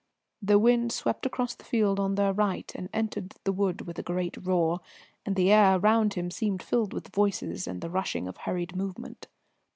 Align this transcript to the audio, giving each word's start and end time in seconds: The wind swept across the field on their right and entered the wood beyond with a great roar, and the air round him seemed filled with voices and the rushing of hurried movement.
The 0.41 0.57
wind 0.57 0.91
swept 0.91 1.27
across 1.27 1.53
the 1.53 1.63
field 1.63 1.99
on 1.99 2.15
their 2.15 2.33
right 2.33 2.71
and 2.73 2.89
entered 2.91 3.35
the 3.43 3.51
wood 3.51 3.77
beyond 3.77 3.87
with 3.87 3.99
a 3.99 4.01
great 4.01 4.35
roar, 4.41 4.79
and 5.27 5.35
the 5.35 5.51
air 5.51 5.77
round 5.77 6.15
him 6.15 6.31
seemed 6.31 6.63
filled 6.63 6.91
with 6.91 7.13
voices 7.13 7.67
and 7.67 7.81
the 7.81 7.89
rushing 7.91 8.27
of 8.27 8.37
hurried 8.37 8.75
movement. 8.75 9.27